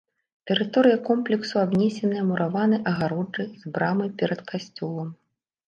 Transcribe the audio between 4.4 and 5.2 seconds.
касцёлам.